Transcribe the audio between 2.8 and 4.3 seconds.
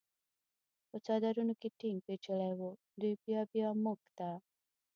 دوی بیا بیا موږ ته.